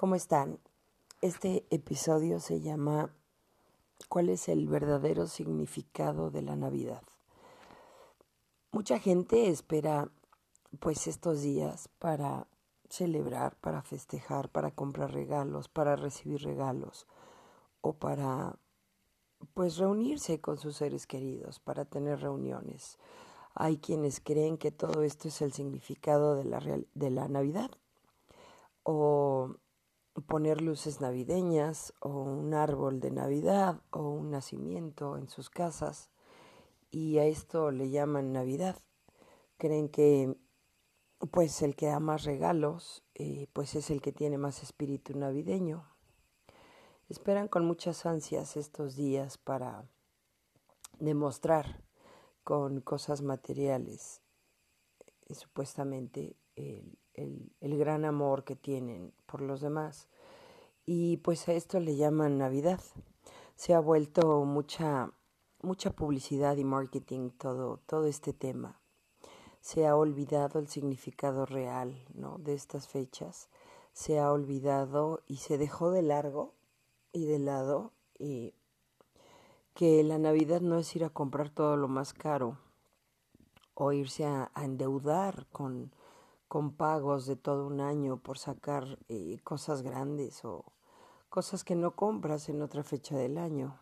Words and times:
¿Cómo 0.00 0.14
están? 0.14 0.58
Este 1.20 1.66
episodio 1.68 2.40
se 2.40 2.62
llama 2.62 3.14
¿Cuál 4.08 4.30
es 4.30 4.48
el 4.48 4.66
verdadero 4.66 5.26
significado 5.26 6.30
de 6.30 6.40
la 6.40 6.56
Navidad? 6.56 7.02
Mucha 8.72 8.98
gente 8.98 9.50
espera 9.50 10.08
pues 10.78 11.06
estos 11.06 11.42
días 11.42 11.90
para 11.98 12.46
celebrar, 12.88 13.56
para 13.56 13.82
festejar, 13.82 14.48
para 14.48 14.70
comprar 14.70 15.12
regalos, 15.12 15.68
para 15.68 15.96
recibir 15.96 16.44
regalos 16.44 17.06
o 17.82 17.92
para 17.92 18.56
pues 19.52 19.76
reunirse 19.76 20.40
con 20.40 20.56
sus 20.56 20.76
seres 20.76 21.06
queridos, 21.06 21.60
para 21.60 21.84
tener 21.84 22.20
reuniones. 22.20 22.96
Hay 23.52 23.76
quienes 23.76 24.20
creen 24.20 24.56
que 24.56 24.70
todo 24.70 25.02
esto 25.02 25.28
es 25.28 25.42
el 25.42 25.52
significado 25.52 26.36
de 26.36 26.44
la, 26.44 26.60
de 26.94 27.10
la 27.10 27.28
Navidad 27.28 27.70
o 28.82 29.56
poner 30.26 30.60
luces 30.60 31.00
navideñas 31.00 31.92
o 32.00 32.08
un 32.10 32.54
árbol 32.54 33.00
de 33.00 33.10
Navidad 33.10 33.80
o 33.90 34.10
un 34.10 34.30
nacimiento 34.30 35.16
en 35.16 35.28
sus 35.28 35.50
casas 35.50 36.10
y 36.90 37.18
a 37.18 37.24
esto 37.24 37.70
le 37.70 37.90
llaman 37.90 38.32
Navidad. 38.32 38.76
Creen 39.58 39.88
que 39.88 40.36
pues 41.30 41.62
el 41.62 41.76
que 41.76 41.86
da 41.86 42.00
más 42.00 42.24
regalos 42.24 43.04
eh, 43.14 43.46
pues 43.52 43.74
es 43.74 43.90
el 43.90 44.00
que 44.00 44.12
tiene 44.12 44.38
más 44.38 44.62
espíritu 44.62 45.16
navideño. 45.16 45.86
Esperan 47.08 47.48
con 47.48 47.64
muchas 47.64 48.06
ansias 48.06 48.56
estos 48.56 48.96
días 48.96 49.36
para 49.36 49.84
demostrar 50.98 51.82
con 52.44 52.80
cosas 52.80 53.22
materiales 53.22 54.22
eh, 55.26 55.34
supuestamente 55.34 56.36
el, 56.56 56.98
el, 57.60 57.78
gran 57.78 58.04
amor 58.04 58.44
que 58.44 58.56
tienen 58.56 59.12
por 59.30 59.40
los 59.40 59.60
demás. 59.60 60.08
Y 60.86 61.18
pues 61.18 61.48
a 61.48 61.52
esto 61.52 61.78
le 61.78 61.96
llaman 61.96 62.38
Navidad. 62.38 62.80
Se 63.54 63.74
ha 63.74 63.80
vuelto 63.80 64.44
mucha, 64.44 65.12
mucha 65.62 65.90
publicidad 65.90 66.56
y 66.56 66.64
marketing 66.64 67.30
todo, 67.30 67.78
todo 67.86 68.06
este 68.06 68.32
tema. 68.32 68.80
Se 69.60 69.86
ha 69.86 69.94
olvidado 69.94 70.58
el 70.58 70.68
significado 70.68 71.46
real 71.46 71.94
¿no? 72.14 72.38
de 72.38 72.54
estas 72.54 72.88
fechas. 72.88 73.48
Se 73.92 74.18
ha 74.18 74.32
olvidado 74.32 75.22
y 75.26 75.36
se 75.36 75.58
dejó 75.58 75.90
de 75.90 76.02
largo 76.02 76.54
y 77.12 77.26
de 77.26 77.38
lado 77.38 77.92
y 78.18 78.54
que 79.74 80.02
la 80.02 80.18
Navidad 80.18 80.60
no 80.60 80.78
es 80.78 80.94
ir 80.96 81.04
a 81.04 81.10
comprar 81.10 81.50
todo 81.50 81.76
lo 81.76 81.88
más 81.88 82.14
caro 82.14 82.58
o 83.74 83.92
irse 83.92 84.24
a 84.26 84.50
endeudar 84.56 85.46
con 85.52 85.92
con 86.50 86.72
pagos 86.72 87.26
de 87.26 87.36
todo 87.36 87.64
un 87.64 87.80
año 87.80 88.16
por 88.16 88.36
sacar 88.36 88.98
eh, 89.08 89.38
cosas 89.44 89.82
grandes 89.82 90.44
o 90.44 90.64
cosas 91.28 91.62
que 91.62 91.76
no 91.76 91.94
compras 91.94 92.48
en 92.48 92.60
otra 92.60 92.82
fecha 92.82 93.16
del 93.16 93.38
año. 93.38 93.78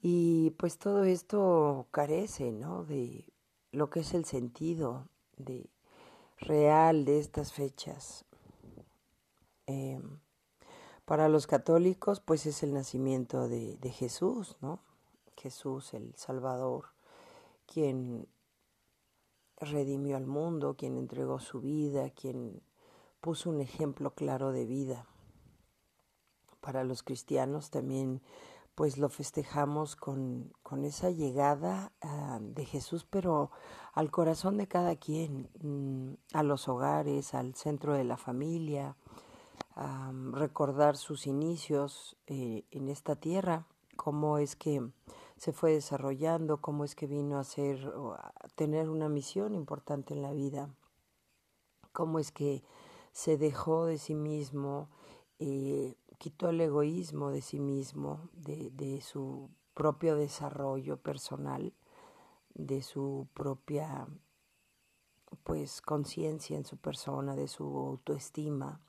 Y 0.00 0.52
pues 0.52 0.78
todo 0.78 1.04
esto 1.04 1.88
carece, 1.90 2.52
¿no? 2.52 2.84
De 2.84 3.26
lo 3.70 3.90
que 3.90 4.00
es 4.00 4.14
el 4.14 4.24
sentido 4.24 5.10
de 5.36 5.68
real 6.38 7.04
de 7.04 7.18
estas 7.18 7.52
fechas. 7.52 8.24
Em, 9.66 10.20
para 11.04 11.28
los 11.28 11.46
católicos, 11.46 12.20
pues 12.20 12.46
es 12.46 12.62
el 12.62 12.72
nacimiento 12.72 13.46
de, 13.46 13.76
de 13.76 13.90
Jesús, 13.90 14.56
¿no? 14.62 14.80
Jesús, 15.36 15.92
el 15.92 16.14
Salvador, 16.16 16.86
quien 17.66 18.26
redimió 19.60 20.16
al 20.16 20.26
mundo, 20.26 20.76
quien 20.76 20.96
entregó 20.96 21.38
su 21.40 21.60
vida, 21.60 22.10
quien 22.10 22.62
puso 23.20 23.50
un 23.50 23.60
ejemplo 23.60 24.10
claro 24.10 24.52
de 24.52 24.66
vida. 24.66 25.06
Para 26.60 26.84
los 26.84 27.02
cristianos 27.02 27.70
también 27.70 28.22
pues 28.74 28.98
lo 28.98 29.08
festejamos 29.08 29.96
con, 29.96 30.52
con 30.62 30.84
esa 30.84 31.10
llegada 31.10 31.92
ah, 32.02 32.38
de 32.42 32.66
Jesús, 32.66 33.06
pero 33.08 33.50
al 33.94 34.10
corazón 34.10 34.58
de 34.58 34.68
cada 34.68 34.96
quien, 34.96 35.48
mm, 35.62 36.36
a 36.36 36.42
los 36.42 36.68
hogares, 36.68 37.32
al 37.32 37.54
centro 37.54 37.94
de 37.94 38.04
la 38.04 38.18
familia, 38.18 38.96
recordar 40.32 40.96
sus 40.96 41.26
inicios 41.26 42.16
eh, 42.26 42.64
en 42.70 42.88
esta 42.88 43.16
tierra, 43.16 43.66
cómo 43.96 44.38
es 44.38 44.56
que 44.56 44.90
se 45.36 45.52
fue 45.52 45.72
desarrollando, 45.72 46.60
cómo 46.60 46.84
es 46.84 46.94
que 46.94 47.06
vino 47.06 47.38
a 47.38 47.44
ser 47.44 47.92
a 48.16 48.32
tener 48.54 48.88
una 48.88 49.08
misión 49.08 49.54
importante 49.54 50.14
en 50.14 50.22
la 50.22 50.32
vida, 50.32 50.70
cómo 51.92 52.18
es 52.18 52.32
que 52.32 52.62
se 53.12 53.36
dejó 53.36 53.86
de 53.86 53.98
sí 53.98 54.14
mismo, 54.14 54.88
eh, 55.38 55.94
quitó 56.18 56.48
el 56.48 56.60
egoísmo 56.60 57.30
de 57.30 57.42
sí 57.42 57.60
mismo, 57.60 58.28
de, 58.32 58.70
de 58.70 59.00
su 59.00 59.50
propio 59.74 60.16
desarrollo 60.16 60.96
personal, 60.96 61.74
de 62.54 62.82
su 62.82 63.28
propia 63.34 64.06
pues 65.44 65.82
conciencia 65.82 66.56
en 66.56 66.64
su 66.64 66.76
persona, 66.76 67.36
de 67.36 67.48
su 67.48 67.64
autoestima, 67.64 68.80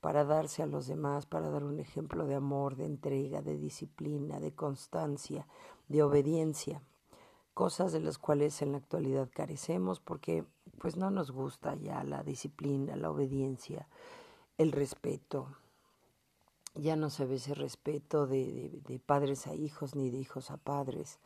para 0.00 0.24
darse 0.24 0.62
a 0.62 0.66
los 0.66 0.86
demás, 0.86 1.26
para 1.26 1.50
dar 1.50 1.64
un 1.64 1.80
ejemplo 1.80 2.26
de 2.26 2.36
amor, 2.36 2.76
de 2.76 2.84
entrega, 2.84 3.42
de 3.42 3.56
disciplina, 3.56 4.38
de 4.38 4.54
constancia, 4.54 5.46
de 5.88 6.02
obediencia, 6.02 6.82
cosas 7.54 7.92
de 7.92 8.00
las 8.00 8.18
cuales 8.18 8.62
en 8.62 8.72
la 8.72 8.78
actualidad 8.78 9.28
carecemos 9.32 9.98
porque 9.98 10.44
pues 10.78 10.96
no 10.96 11.10
nos 11.10 11.32
gusta 11.32 11.74
ya 11.74 12.04
la 12.04 12.22
disciplina, 12.22 12.94
la 12.94 13.10
obediencia, 13.10 13.88
el 14.56 14.70
respeto. 14.70 15.56
Ya 16.74 16.94
no 16.94 17.10
se 17.10 17.26
ve 17.26 17.36
ese 17.36 17.54
respeto 17.54 18.28
de, 18.28 18.80
de, 18.86 19.00
padres 19.00 19.48
a 19.48 19.54
hijos 19.54 19.96
ni 19.96 20.10
de 20.10 20.18
hijos 20.18 20.52
a 20.52 20.58
padres. 20.58 21.18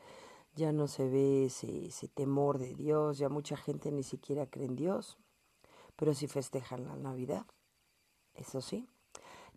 Ya 0.54 0.72
no 0.72 0.89
se 0.89 1.09
ve 1.10 1.47
ese, 1.47 1.87
ese 1.87 2.09
temor 2.09 2.59
de 2.59 2.75
Dios. 2.75 3.19
Ya 3.19 3.28
mucha 3.28 3.59
gente 3.59 3.93
ni 3.93 4.03
siquiera 4.03 4.47
cree 4.47 4.66
en 4.66 4.77
Dios, 4.77 5.19
pero 5.97 6.15
sí 6.15 6.27
festejan 6.27 6.87
la 6.87 6.97
Navidad 6.97 7.44
eso 8.34 8.60
sí. 8.60 8.88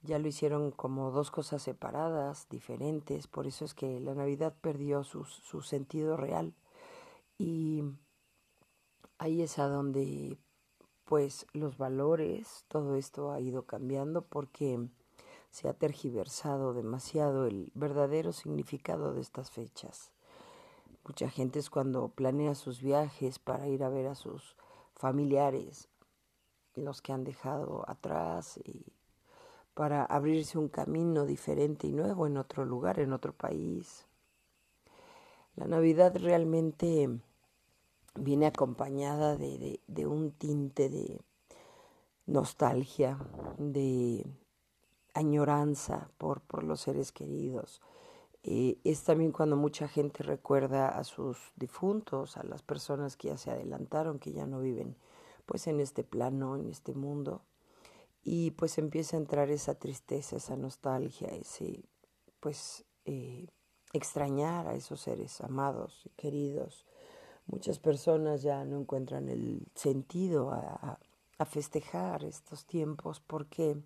Ya 0.04 0.20
lo 0.20 0.28
hicieron 0.28 0.72
como 0.72 1.12
dos 1.12 1.32
cosas 1.32 1.64
separadas, 1.64 2.48
diferentes, 2.50 3.28
por 3.28 3.48
eso 3.48 3.66
es 3.66 3.74
que 3.74 4.00
la 4.00 4.14
Navidad 4.14 4.54
perdió 4.62 5.04
su, 5.04 5.26
su 5.26 5.62
sentido 5.62 6.16
real. 6.16 6.54
Y 7.38 7.84
ahí 9.18 9.42
es 9.42 9.58
a 9.60 9.68
donde 9.68 10.38
pues 11.06 11.46
los 11.54 11.78
valores, 11.78 12.66
todo 12.68 12.96
esto 12.96 13.32
ha 13.32 13.40
ido 13.40 13.66
cambiando 13.66 14.24
porque 14.24 14.90
se 15.52 15.70
ha 15.70 15.74
tergiversado 15.74 16.74
demasiado 16.74 17.46
el 17.46 17.72
verdadero 17.76 18.34
significado 18.34 19.14
de 19.14 19.22
estas 19.22 19.52
fechas. 19.52 20.12
Mucha 21.08 21.30
gente 21.30 21.60
es 21.60 21.70
cuando 21.70 22.10
planea 22.10 22.56
sus 22.56 22.82
viajes 22.82 23.40
para 23.40 23.68
ir 23.68 23.84
a 23.84 23.90
ver 23.90 24.08
a 24.08 24.16
sus 24.16 24.56
familiares 24.96 25.88
los 26.76 27.02
que 27.02 27.14
han 27.14 27.24
dejado 27.24 27.84
atrás 27.88 28.58
y 28.64 28.86
para 29.74 30.06
abrirse 30.06 30.58
un 30.58 30.70
camino 30.70 31.26
diferente 31.26 31.88
y 31.88 31.92
nuevo 31.92 32.28
en 32.28 32.38
otro 32.38 32.66
lugar, 32.66 33.00
en 33.00 33.12
otro 33.12 33.34
país. 33.34 34.06
La 35.56 35.68
Navidad 35.68 36.16
realmente 36.18 37.10
viene 38.16 38.46
acompañada 38.46 39.36
de, 39.36 39.80
un 40.06 40.32
tinte 40.32 40.90
de 40.90 41.20
nostalgia, 42.26 43.18
de 43.58 44.26
añoranza 45.14 46.10
por, 46.18 46.42
por 46.42 46.64
los 46.64 46.82
seres 46.82 47.12
queridos. 47.12 47.82
Eh, 48.44 48.78
es 48.84 49.04
también 49.04 49.32
cuando 49.32 49.56
mucha 49.56 49.88
gente 49.88 50.24
recuerda 50.24 50.88
a 50.88 51.04
sus 51.04 51.38
difuntos, 51.56 52.38
a 52.38 52.44
las 52.44 52.62
personas 52.62 53.18
que 53.18 53.30
ya 53.30 53.38
se 53.38 53.52
adelantaron, 53.52 54.20
que 54.20 54.32
ya 54.32 54.46
no 54.46 54.60
viven 54.60 54.96
pues 55.46 55.68
en 55.68 55.80
este 55.80 56.04
plano, 56.04 56.56
en 56.56 56.70
este 56.70 56.94
mundo. 56.94 57.42
Y 58.24 58.52
pues 58.52 58.78
empieza 58.78 59.18
a 59.18 59.20
entrar 59.20 59.52
esa 59.52 59.76
tristeza, 59.76 60.38
esa 60.38 60.56
nostalgia, 60.56 61.28
ese 61.30 61.84
pues 62.40 62.86
eh, 63.06 63.48
extrañar 63.94 64.68
a 64.68 64.76
esos 64.76 65.02
seres 65.02 65.42
amados 65.42 66.02
y 66.06 66.10
queridos. 66.10 66.86
Muchas 67.48 67.80
personas 67.80 68.42
ya 68.42 68.66
no 68.66 68.80
encuentran 68.80 69.30
el 69.30 69.68
sentido 69.76 70.52
a, 70.52 71.00
festejar 71.46 72.24
estos 72.24 72.66
tiempos 72.66 73.20
porque 73.20 73.78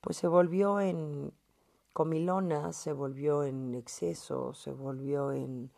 pues 0.00 0.16
se 0.16 0.26
volvió 0.26 0.80
en 0.80 1.32
comilonas, 1.92 2.74
se 2.76 2.92
volvió 2.92 3.44
en 3.44 3.76
exceso, 3.76 4.54
se 4.54 4.72
volvió 4.72 5.32
en 5.32 5.70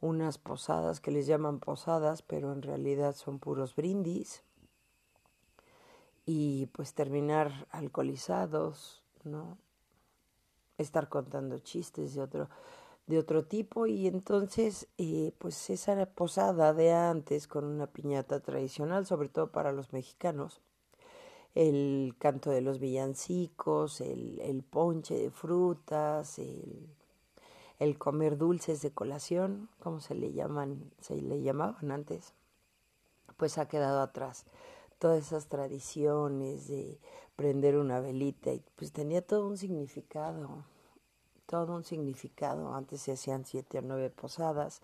unas 0.00 0.36
posadas 0.36 1.00
que 1.00 1.10
les 1.10 1.26
llaman 1.26 1.58
posadas, 1.58 2.20
pero 2.20 2.52
en 2.52 2.60
realidad 2.60 3.14
son 3.14 3.38
puros 3.38 3.74
brindis 3.74 4.44
y 6.30 6.66
pues 6.66 6.92
terminar 6.92 7.66
alcoholizados, 7.70 9.02
¿no? 9.24 9.56
Estar 10.76 11.08
contando 11.08 11.58
chistes 11.60 12.12
de 12.12 12.20
otro, 12.20 12.50
de 13.06 13.18
otro 13.18 13.46
tipo 13.46 13.86
y 13.86 14.06
entonces 14.06 14.88
eh, 14.98 15.32
pues 15.38 15.70
esa 15.70 16.04
posada 16.04 16.74
de 16.74 16.92
antes 16.92 17.48
con 17.48 17.64
una 17.64 17.86
piñata 17.86 18.40
tradicional, 18.40 19.06
sobre 19.06 19.30
todo 19.30 19.50
para 19.50 19.72
los 19.72 19.94
mexicanos, 19.94 20.60
el 21.54 22.14
canto 22.18 22.50
de 22.50 22.60
los 22.60 22.78
villancicos, 22.78 24.02
el, 24.02 24.62
ponche 24.68 25.14
de 25.14 25.30
frutas, 25.30 26.38
el, 26.38 26.90
el, 27.78 27.96
comer 27.96 28.36
dulces 28.36 28.82
de 28.82 28.90
colación, 28.90 29.70
como 29.78 30.00
se 30.00 30.14
le 30.14 30.34
llaman, 30.34 30.92
se 31.00 31.16
le 31.16 31.40
llamaban 31.40 31.90
antes, 31.90 32.34
pues 33.38 33.56
ha 33.56 33.66
quedado 33.66 34.02
atrás. 34.02 34.44
Todas 34.98 35.26
esas 35.26 35.46
tradiciones 35.46 36.68
de 36.68 36.98
prender 37.36 37.76
una 37.76 38.00
velita, 38.00 38.52
y 38.52 38.62
pues 38.76 38.92
tenía 38.92 39.22
todo 39.22 39.46
un 39.46 39.56
significado, 39.56 40.64
todo 41.46 41.76
un 41.76 41.84
significado. 41.84 42.74
Antes 42.74 43.02
se 43.02 43.12
hacían 43.12 43.44
siete 43.44 43.78
o 43.78 43.82
nueve 43.82 44.10
posadas. 44.10 44.82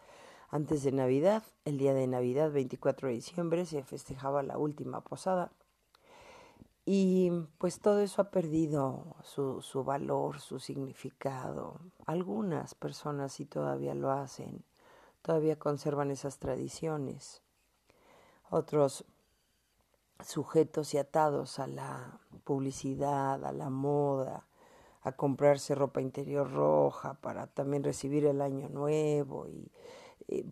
Antes 0.50 0.84
de 0.84 0.92
Navidad, 0.92 1.42
el 1.64 1.78
día 1.78 1.94
de 1.94 2.06
Navidad, 2.06 2.52
24 2.52 3.08
de 3.08 3.14
diciembre, 3.14 3.66
se 3.66 3.82
festejaba 3.82 4.42
la 4.42 4.56
última 4.56 5.00
posada 5.00 5.50
y 6.86 7.30
pues 7.58 7.80
todo 7.80 8.00
eso 8.00 8.20
ha 8.20 8.30
perdido 8.30 9.16
su, 9.22 9.62
su 9.62 9.84
valor, 9.84 10.40
su 10.40 10.58
significado. 10.58 11.80
Algunas 12.04 12.74
personas 12.74 13.32
sí 13.32 13.46
todavía 13.46 13.94
lo 13.94 14.10
hacen, 14.10 14.64
todavía 15.22 15.58
conservan 15.58 16.10
esas 16.10 16.38
tradiciones. 16.38 17.40
Otros 18.50 19.06
sujetos 20.22 20.94
y 20.94 20.98
atados 20.98 21.58
a 21.58 21.66
la 21.66 22.20
publicidad, 22.44 23.44
a 23.44 23.52
la 23.52 23.70
moda, 23.70 24.46
a 25.02 25.12
comprarse 25.12 25.74
ropa 25.74 26.00
interior 26.00 26.50
roja 26.50 27.14
para 27.14 27.46
también 27.46 27.84
recibir 27.84 28.24
el 28.26 28.40
año 28.40 28.68
nuevo 28.68 29.46
y, 29.48 29.70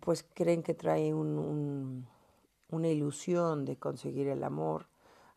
pues 0.01 0.23
creen 0.35 0.61
que 0.61 0.75
trae 0.75 1.13
un, 1.13 1.39
un, 1.39 2.07
una 2.69 2.87
ilusión 2.89 3.65
de 3.65 3.77
conseguir 3.77 4.27
el 4.27 4.43
amor 4.43 4.85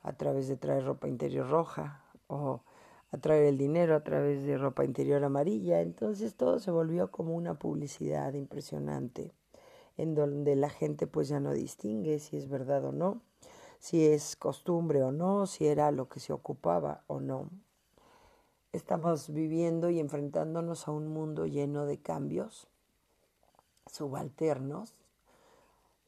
a 0.03 0.13
través 0.13 0.47
de 0.49 0.57
traer 0.57 0.85
ropa 0.85 1.09
interior 1.09 1.49
roja 1.49 2.05
o 2.27 2.61
a 3.13 3.19
traer 3.19 3.45
el 3.45 3.57
dinero 3.57 3.97
a 3.97 4.05
través 4.05 4.45
de 4.45 4.59
ropa 4.59 4.85
interior 4.85 5.25
amarilla. 5.25 5.81
Entonces 5.81 6.35
todo 6.35 6.59
se 6.59 6.71
volvió 6.71 7.11
como 7.11 7.35
una 7.35 7.55
publicidad 7.55 8.35
impresionante 8.35 9.33
en 9.97 10.15
donde 10.15 10.57
la 10.57 10.69
gente 10.69 11.07
pues 11.07 11.29
ya 11.29 11.41
no 11.41 11.53
distingue 11.53 12.19
si 12.19 12.37
es 12.37 12.49
verdad 12.49 12.85
o 12.85 12.93
no, 12.93 13.23
si 13.79 14.07
es 14.07 14.37
costumbre 14.37 15.03
o 15.03 15.13
no, 15.13 15.47
si 15.47 15.67
era 15.67 15.91
lo 15.91 16.09
que 16.09 16.21
se 16.21 16.33
ocupaba 16.33 17.03
o 17.07 17.21
no. 17.21 17.51
Estamos 18.73 19.33
viviendo 19.33 19.91
y 19.91 20.01
enfrentándonos 20.01 20.89
a 20.89 20.91
un 20.91 21.09
mundo 21.09 21.47
lleno 21.47 21.87
de 21.87 21.99
cambios 21.99 22.69
subalternos, 23.91 24.95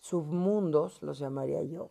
submundos, 0.00 1.02
los 1.02 1.18
llamaría 1.18 1.62
yo, 1.62 1.90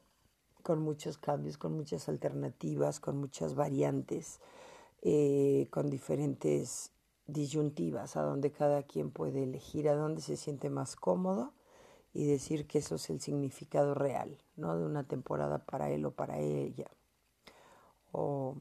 con 0.63 0.81
muchos 0.81 1.17
cambios, 1.17 1.57
con 1.57 1.73
muchas 1.73 2.09
alternativas, 2.09 2.99
con 2.99 3.17
muchas 3.17 3.55
variantes, 3.55 4.39
eh, 5.01 5.67
con 5.71 5.89
diferentes 5.89 6.91
disyuntivas, 7.25 8.15
a 8.15 8.21
donde 8.21 8.51
cada 8.51 8.83
quien 8.83 9.11
puede 9.11 9.43
elegir 9.43 9.89
a 9.89 9.95
dónde 9.95 10.21
se 10.21 10.37
siente 10.37 10.69
más 10.69 10.95
cómodo 10.95 11.53
y 12.13 12.25
decir 12.25 12.67
que 12.67 12.79
eso 12.79 12.95
es 12.95 13.09
el 13.09 13.19
significado 13.21 13.93
real, 13.93 14.37
¿no? 14.55 14.77
De 14.77 14.85
una 14.85 15.03
temporada 15.03 15.59
para 15.59 15.89
él 15.89 16.05
o 16.05 16.11
para 16.11 16.39
ella. 16.39 16.89
O, 18.11 18.55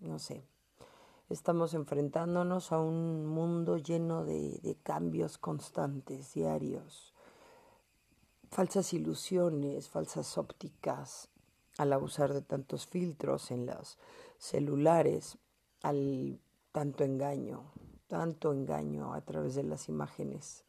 no 0.00 0.18
sé, 0.18 0.42
estamos 1.28 1.74
enfrentándonos 1.74 2.72
a 2.72 2.80
un 2.80 3.26
mundo 3.26 3.76
lleno 3.76 4.24
de, 4.24 4.76
cambios 4.82 5.38
constantes, 5.38 6.34
diarios, 6.34 7.14
falsas 8.50 8.92
ilusiones, 8.92 9.88
falsas 9.88 10.38
ópticas, 10.38 11.28
al 11.78 11.92
abusar 11.92 12.34
de 12.34 12.42
tantos 12.42 12.86
filtros 12.86 13.50
en 13.50 13.66
los 13.66 13.98
celulares, 14.38 15.38
al 15.82 16.40
tanto 16.72 17.04
engaño, 17.04 17.70
tanto 18.06 18.52
engaño 18.52 19.14
a 19.14 19.20
través 19.20 19.54
de 19.54 19.62
las 19.62 19.88
imágenes, 19.88 20.64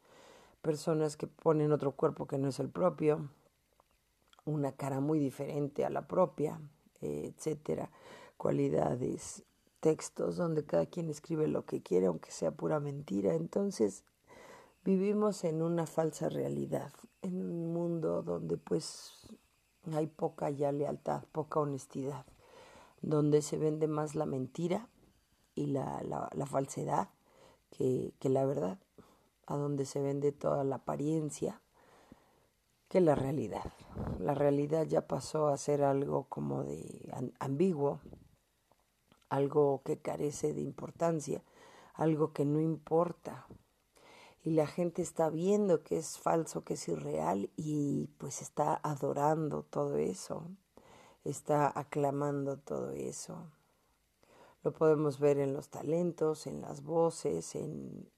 personas 0.61 1.17
que 1.17 1.27
ponen 1.27 1.71
otro 1.71 1.93
cuerpo 1.93 2.27
que 2.27 2.37
no 2.37 2.49
es 2.49 2.59
el 2.59 2.69
propio, 2.69 3.29
una 4.45 4.71
cara 4.71 4.99
muy 4.99 5.19
diferente 5.19 5.85
a 5.85 5.89
la 5.89 6.07
propia, 6.07 6.61
etcétera, 7.01 7.91
cualidades, 8.37 9.43
textos 9.79 10.37
donde 10.37 10.65
cada 10.65 10.85
quien 10.85 11.09
escribe 11.09 11.47
lo 11.47 11.65
que 11.65 11.81
quiere, 11.81 12.07
aunque 12.07 12.31
sea 12.31 12.51
pura 12.51 12.79
mentira. 12.79 13.33
Entonces, 13.33 14.03
vivimos 14.83 15.43
en 15.43 15.61
una 15.61 15.85
falsa 15.85 16.29
realidad, 16.29 16.93
en 17.21 17.41
un 17.41 17.73
mundo 17.73 18.21
donde 18.21 18.57
pues 18.57 19.11
hay 19.93 20.07
poca 20.07 20.49
ya 20.49 20.71
lealtad, 20.71 21.23
poca 21.31 21.59
honestidad, 21.59 22.25
donde 23.01 23.41
se 23.41 23.57
vende 23.57 23.87
más 23.87 24.15
la 24.15 24.25
mentira 24.25 24.87
y 25.55 25.67
la, 25.67 26.01
la, 26.03 26.45
falsedad 26.45 27.09
que, 27.71 28.13
que, 28.19 28.29
la 28.29 28.45
verdad, 28.45 28.79
a 29.47 29.55
donde 29.55 29.85
se 29.85 30.01
vende 30.01 30.31
toda 30.31 30.63
la 30.63 30.77
apariencia 30.77 31.61
que 32.87 33.01
la 33.01 33.15
realidad. 33.15 33.71
La 34.19 34.33
realidad 34.33 34.85
ya 34.85 35.07
pasó 35.07 35.47
a 35.47 35.57
ser 35.57 35.83
algo 35.83 36.25
como 36.29 36.63
de 36.63 37.09
ambiguo, 37.39 37.99
algo 39.29 39.81
que 39.85 39.97
carece 39.97 40.53
de 40.53 40.61
importancia, 40.61 41.43
algo 41.93 42.33
que 42.33 42.45
no 42.45 42.59
importa, 42.59 43.47
y 44.43 44.51
la 44.51 44.65
gente 44.65 45.03
está 45.03 45.29
viendo 45.29 45.83
que 45.83 45.97
es 45.97 46.17
falso, 46.17 46.63
que 46.63 46.73
es 46.73 46.87
irreal 46.87 47.51
y 47.55 48.07
pues 48.17 48.41
está 48.41 48.79
adorando 48.81 49.63
todo 49.63 49.97
eso, 49.97 50.47
está 51.23 51.71
aclamando 51.79 52.57
todo 52.57 52.91
eso. 52.91 53.51
Lo 54.63 54.73
podemos 54.73 55.19
ver 55.19 55.37
en 55.37 55.53
los 55.53 55.69
talentos, 55.69 56.47
en 56.47 56.61
las 56.61 56.83
voces, 56.83 57.55
en 57.55 58.09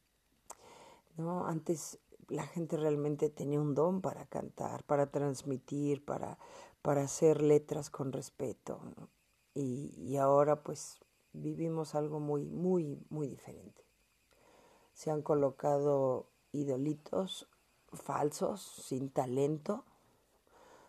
no, 1.18 1.46
antes 1.48 2.00
la 2.30 2.46
gente 2.48 2.78
realmente 2.78 3.30
tenía 3.30 3.60
un 3.60 3.76
don 3.76 4.02
para 4.02 4.26
cantar, 4.26 4.84
para 4.86 5.12
transmitir, 5.12 6.04
para 6.06 6.38
para 6.82 7.04
hacer 7.04 7.42
letras 7.42 7.90
con 7.90 8.12
respeto. 8.12 8.82
Y, 9.54 9.94
y 9.98 10.18
ahora 10.18 10.64
pues 10.64 11.00
vivimos 11.32 11.96
algo 11.96 12.20
muy, 12.20 12.46
muy, 12.46 13.00
muy 13.10 13.28
diferente 13.28 13.84
se 14.94 15.12
han 15.12 15.22
colocado 15.22 16.30
idolitos 16.52 17.48
falsos, 17.92 18.62
sin 18.62 19.10
talento, 19.10 19.84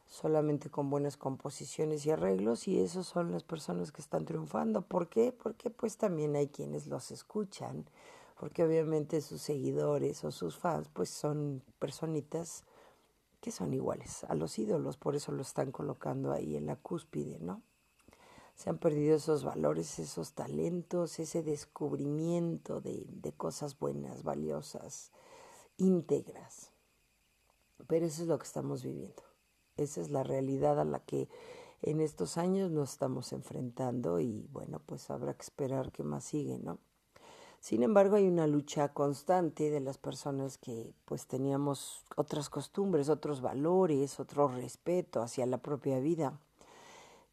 solamente 0.06 0.70
con 0.70 0.90
buenas 0.90 1.16
composiciones 1.16 2.06
y 2.06 2.10
arreglos, 2.10 2.68
y 2.68 2.80
esos 2.80 3.06
son 3.06 3.32
las 3.32 3.42
personas 3.42 3.92
que 3.92 4.00
están 4.00 4.24
triunfando. 4.24 4.82
¿Por 4.82 5.08
qué? 5.08 5.32
Porque 5.32 5.70
pues 5.70 5.96
también 5.96 6.36
hay 6.36 6.48
quienes 6.48 6.86
los 6.86 7.10
escuchan, 7.10 7.86
porque 8.44 8.62
obviamente 8.62 9.22
sus 9.22 9.40
seguidores 9.40 10.22
o 10.22 10.30
sus 10.30 10.58
fans 10.58 10.90
pues 10.92 11.08
son 11.08 11.62
personitas 11.78 12.64
que 13.40 13.50
son 13.50 13.72
iguales 13.72 14.22
a 14.24 14.34
los 14.34 14.58
ídolos, 14.58 14.98
por 14.98 15.16
eso 15.16 15.32
lo 15.32 15.40
están 15.40 15.72
colocando 15.72 16.30
ahí 16.30 16.54
en 16.54 16.66
la 16.66 16.76
cúspide, 16.76 17.38
¿no? 17.38 17.62
se 18.54 18.68
han 18.68 18.76
perdido 18.76 19.16
esos 19.16 19.44
valores, 19.44 19.98
esos 19.98 20.34
talentos, 20.34 21.18
ese 21.20 21.42
descubrimiento 21.42 22.82
de, 22.82 23.32
cosas 23.34 23.78
buenas, 23.78 24.24
valiosas, 24.24 25.10
íntegras. 25.78 26.70
Pero 27.86 28.04
eso 28.04 28.24
es 28.24 28.28
lo 28.28 28.38
que 28.38 28.44
estamos 28.44 28.82
viviendo. 28.82 29.22
Esa 29.78 30.02
es 30.02 30.10
la 30.10 30.22
realidad 30.22 30.78
a 30.78 30.84
la 30.84 31.00
que 31.00 31.30
en 31.80 32.02
estos 32.02 32.36
años 32.36 32.70
nos 32.70 32.92
estamos 32.92 33.32
enfrentando 33.32 34.20
y 34.20 34.46
bueno, 34.52 34.82
pues 34.84 35.08
habrá 35.08 35.32
que 35.32 35.44
esperar 35.44 35.92
que 35.92 36.02
más 36.02 36.24
sigue, 36.24 36.58
¿no? 36.58 36.78
Sin 37.64 37.82
embargo, 37.82 38.16
hay 38.16 38.28
una 38.28 38.46
lucha 38.46 38.92
constante 38.92 39.70
de 39.70 39.80
las 39.80 39.96
personas 39.96 40.58
que 40.58 40.92
pues 41.06 41.26
teníamos 41.26 42.04
otras 42.14 42.50
costumbres, 42.50 43.08
otros 43.08 43.40
valores, 43.40 44.20
otro 44.20 44.48
respeto 44.48 45.22
hacia 45.22 45.46
la 45.46 45.56
propia 45.56 45.98
vida. 45.98 46.38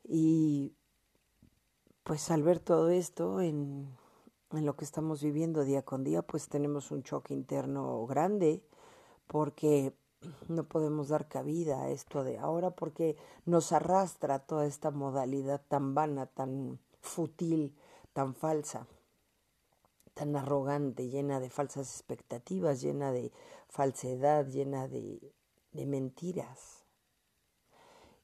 Y 0.05 0.71
pues 2.05 2.31
al 2.31 2.43
ver 2.43 2.59
todo 2.59 2.87
esto 2.91 3.41
en, 3.41 3.89
lo 4.51 4.77
que 4.77 4.85
estamos 4.85 5.21
viviendo 5.21 5.65
día 5.65 5.81
con 5.81 6.05
día, 6.05 6.21
pues 6.21 6.47
tenemos 6.47 6.91
un 6.91 7.03
choque 7.03 7.33
interno 7.33 8.05
grande 8.05 8.63
porque 9.27 9.93
no 10.47 10.63
podemos 10.63 11.09
dar 11.09 11.27
cabida 11.27 11.81
a 11.81 11.89
esto 11.89 12.23
de 12.23 12.39
ahora 12.39 12.71
porque 12.71 13.17
nos 13.45 13.73
arrastra 13.73 14.39
toda 14.39 14.65
esta 14.65 14.91
modalidad 14.91 15.61
tan 15.67 15.93
vana, 15.93 16.25
tan 16.27 16.79
fútil, 17.01 17.75
tan 18.13 18.33
falsa, 18.33 18.87
tan 20.13 20.35
arrogante, 20.35 21.09
llena 21.09 21.39
de 21.39 21.49
falsas 21.49 21.89
expectativas, 21.93 22.81
llena 22.81 23.11
de 23.11 23.31
falsedad, 23.69 24.47
llena 24.47 24.87
de, 24.87 25.33
mentiras. 25.73 26.83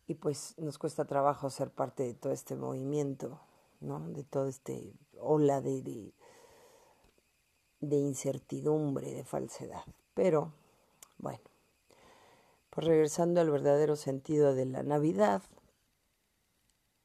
Y 0.08 0.15
pues 0.15 0.56
nos 0.58 0.77
cuesta 0.77 1.06
trabajo 1.06 1.50
ser 1.50 1.72
parte 1.72 2.03
de 2.03 2.13
todo 2.13 2.32
este 2.34 2.56
movimiento 2.56 3.41
¿no? 3.79 4.00
de 4.10 4.24
todo 4.24 4.48
este 4.48 4.94
ola 5.20 5.62
de, 5.62 5.82
de, 5.82 6.13
de 7.82 7.98
incertidumbre, 7.98 9.13
de 9.13 9.24
falsedad. 9.24 9.84
Pero, 10.13 10.53
bueno, 11.17 11.44
pues 12.70 12.88
regresando 12.88 13.41
al 13.41 13.50
verdadero 13.50 13.96
sentido 13.96 14.53
de 14.53 14.65
la 14.65 14.84
Navidad, 14.84 15.41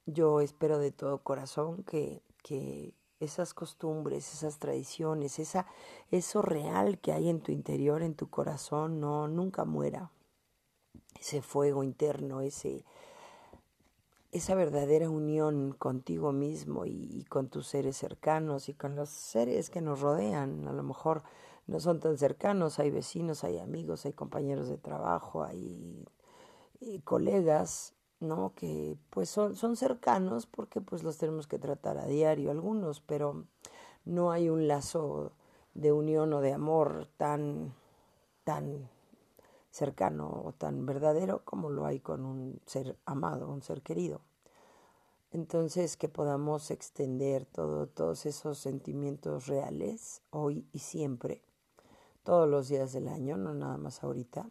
yo 0.07 0.41
espero 0.41 0.79
de 0.79 0.91
todo 0.91 1.23
corazón 1.23 1.85
que, 1.85 2.23
que 2.43 2.95
esas 3.25 3.55
costumbres, 3.55 4.33
esas 4.33 4.59
tradiciones, 4.59 5.39
esa, 5.39 5.67
eso 6.11 6.43
real 6.43 6.99
que 6.99 7.13
hay 7.13 7.29
en 7.29 7.41
tu 7.41 7.53
interior, 7.53 8.03
en 8.03 8.15
tu 8.15 8.29
corazón, 8.29 9.01
no, 9.01 9.29
nunca 9.29 9.65
muera. 9.65 10.11
Ese 11.19 11.43
fuego 11.43 11.83
interno, 11.85 12.41
ese, 12.41 12.85
esa 14.33 14.55
verdadera 14.55 15.09
unión 15.09 15.73
contigo 15.73 16.33
mismo 16.33 16.85
y, 16.85 17.09
y, 17.11 17.25
con 17.25 17.49
tus 17.49 17.69
seres 17.69 17.97
cercanos 17.97 18.69
y 18.69 18.75
con 18.75 18.97
los 18.97 19.09
seres 19.09 19.71
que 19.71 19.81
nos 19.81 20.01
rodean. 20.01 20.67
A 20.67 20.73
lo 20.73 20.83
mejor 20.83 21.23
no 21.67 21.81
son 21.81 22.01
tan 22.01 22.19
cercanos, 22.19 22.79
hay 22.79 22.91
vecinos, 22.91 23.45
hay 23.45 23.59
amigos, 23.59 24.05
hay 24.05 24.13
compañeros 24.13 24.69
de 24.69 24.79
trabajo, 24.79 25.45
hay 25.45 26.05
colegas, 27.05 27.95
¿no? 28.23 28.55
Que 28.55 28.97
pues 29.11 29.29
son, 29.29 29.57
son 29.57 29.77
cercanos 29.77 30.47
porque 30.47 30.81
pues 30.81 31.03
los 31.03 31.19
tenemos 31.19 31.47
que 31.47 31.59
tratar 31.59 31.99
a 31.99 32.07
diario 32.07 32.51
algunos, 32.51 33.01
pero 33.01 33.45
no 34.05 34.31
hay 34.31 34.49
un 34.49 34.69
lazo 34.69 35.33
de 35.75 35.93
unión 35.93 36.33
o 36.33 36.41
de 36.41 36.53
amor 36.53 37.09
tan, 37.17 37.75
tan 38.45 38.89
cercano 39.71 40.43
o 40.45 40.53
tan 40.53 40.87
verdadero 40.87 41.45
como 41.45 41.71
lo 41.71 41.87
hay 41.87 42.01
con 42.01 42.25
un 42.25 42.61
ser 42.67 42.97
amado, 43.05 43.49
un 43.49 43.63
ser 43.63 43.83
querido. 43.83 44.21
Entonces 45.33 45.97
que 45.97 46.09
podamos 46.09 46.71
extender 46.71 47.47
todo, 47.47 47.87
todos 47.87 48.27
esos 48.27 48.59
sentimientos 48.59 49.47
reales 49.47 50.21
hoy 50.31 50.67
y 50.73 50.81
siempre, 50.81 51.43
todos 52.23 52.49
los 52.49 52.69
días 52.69 52.93
del 52.93 53.09
año, 53.09 53.39
no 53.39 53.55
nada 53.55 53.79
más 53.79 54.05
ahorita, 54.05 54.51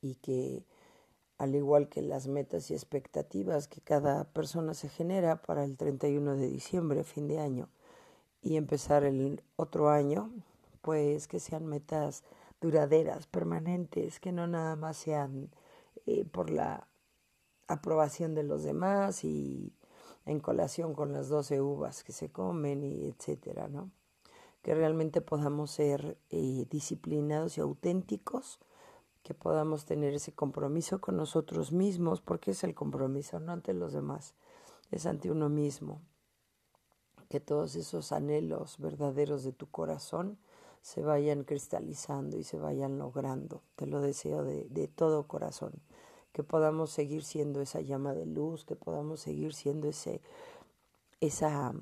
y 0.00 0.14
que 0.16 0.64
al 1.40 1.54
igual 1.54 1.88
que 1.88 2.02
las 2.02 2.28
metas 2.28 2.70
y 2.70 2.74
expectativas 2.74 3.66
que 3.66 3.80
cada 3.80 4.24
persona 4.24 4.74
se 4.74 4.90
genera 4.90 5.40
para 5.40 5.64
el 5.64 5.78
31 5.78 6.36
de 6.36 6.48
diciembre, 6.48 7.02
fin 7.02 7.28
de 7.28 7.38
año, 7.38 7.70
y 8.42 8.56
empezar 8.56 9.04
el 9.04 9.42
otro 9.56 9.88
año, 9.88 10.30
pues 10.82 11.28
que 11.28 11.40
sean 11.40 11.64
metas 11.64 12.24
duraderas, 12.60 13.26
permanentes, 13.26 14.20
que 14.20 14.32
no 14.32 14.46
nada 14.48 14.76
más 14.76 14.98
sean 14.98 15.48
eh, 16.04 16.26
por 16.26 16.50
la 16.50 16.88
aprobación 17.68 18.34
de 18.34 18.42
los 18.42 18.62
demás 18.62 19.24
y 19.24 19.72
en 20.26 20.40
colación 20.40 20.92
con 20.92 21.14
las 21.14 21.30
12 21.30 21.62
uvas 21.62 22.04
que 22.04 22.12
se 22.12 22.30
comen 22.30 22.84
y 22.84 23.06
etcétera, 23.06 23.66
¿no? 23.66 23.90
Que 24.60 24.74
realmente 24.74 25.22
podamos 25.22 25.70
ser 25.70 26.18
eh, 26.28 26.66
disciplinados 26.68 27.56
y 27.56 27.62
auténticos 27.62 28.60
que 29.22 29.34
podamos 29.34 29.84
tener 29.84 30.14
ese 30.14 30.32
compromiso 30.32 31.00
con 31.00 31.16
nosotros 31.16 31.72
mismos, 31.72 32.20
porque 32.20 32.52
es 32.52 32.64
el 32.64 32.74
compromiso, 32.74 33.38
no 33.40 33.52
ante 33.52 33.74
los 33.74 33.92
demás, 33.92 34.34
es 34.90 35.06
ante 35.06 35.30
uno 35.30 35.48
mismo. 35.48 36.02
Que 37.28 37.40
todos 37.40 37.76
esos 37.76 38.12
anhelos 38.12 38.76
verdaderos 38.78 39.44
de 39.44 39.52
tu 39.52 39.70
corazón 39.70 40.38
se 40.82 41.02
vayan 41.02 41.44
cristalizando 41.44 42.36
y 42.38 42.44
se 42.44 42.58
vayan 42.58 42.98
logrando. 42.98 43.62
Te 43.76 43.86
lo 43.86 44.00
deseo 44.00 44.42
de, 44.42 44.88
todo 44.88 45.28
corazón. 45.28 45.82
Que 46.32 46.42
podamos 46.42 46.90
seguir 46.90 47.22
siendo 47.22 47.60
esa 47.60 47.80
llama 47.80 48.14
de 48.14 48.26
luz, 48.26 48.64
que 48.64 48.76
podamos 48.76 49.20
seguir 49.20 49.52
siendo 49.52 49.88
ese, 49.88 50.22
esa 51.20 51.74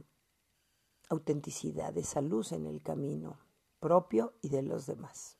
autenticidad, 1.08 1.96
esa 1.96 2.20
luz 2.20 2.52
en 2.52 2.66
el 2.66 2.82
camino 2.82 3.38
propio 3.78 4.34
y 4.42 4.48
de 4.48 4.62
los 4.62 4.86
demás. 4.86 5.37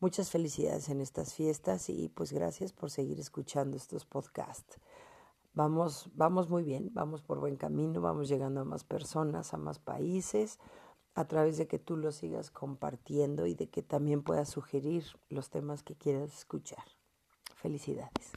Muchas 0.00 0.30
felicidades 0.30 0.88
en 0.90 1.00
estas 1.00 1.34
fiestas 1.34 1.88
y 1.88 2.08
pues 2.08 2.32
gracias 2.32 2.72
por 2.72 2.88
seguir 2.88 3.18
escuchando 3.18 3.76
estos 3.76 4.06
podcasts. 4.06 4.78
Vamos, 5.54 6.08
vamos 6.14 6.48
muy 6.48 6.62
bien, 6.62 6.90
vamos 6.94 7.20
por 7.20 7.40
buen 7.40 7.56
camino, 7.56 8.00
vamos 8.00 8.28
llegando 8.28 8.60
a 8.60 8.64
más 8.64 8.84
personas, 8.84 9.52
a 9.54 9.56
más 9.56 9.80
países, 9.80 10.60
a 11.16 11.26
través 11.26 11.58
de 11.58 11.66
que 11.66 11.80
tú 11.80 11.96
lo 11.96 12.12
sigas 12.12 12.52
compartiendo 12.52 13.46
y 13.46 13.54
de 13.54 13.70
que 13.70 13.82
también 13.82 14.22
puedas 14.22 14.48
sugerir 14.48 15.04
los 15.30 15.50
temas 15.50 15.82
que 15.82 15.96
quieras 15.96 16.32
escuchar. 16.32 16.84
Felicidades. 17.56 18.30